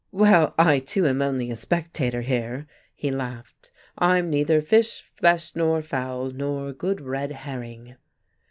[0.11, 2.65] "Well, I too am only a spectator here,"
[2.95, 3.69] he laughed.
[3.99, 7.97] "I'm neither fish, flesh nor fowl, nor good red herring."